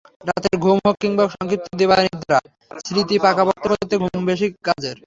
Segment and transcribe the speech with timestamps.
[0.21, 2.39] রাতের ঘুম হোক কিংবা সংক্ষিপ্ত দিবানিদ্রা,
[2.85, 4.97] স্মৃতি পাকাপোক্ত করতে ঘুম বেশ কাজের।